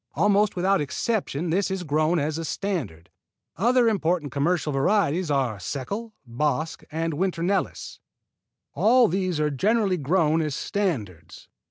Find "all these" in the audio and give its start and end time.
8.73-9.39